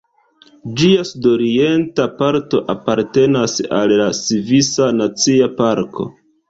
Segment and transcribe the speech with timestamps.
[0.79, 6.15] Ĝia sudorienta parto apartenas al la Svisa Nacia Parko.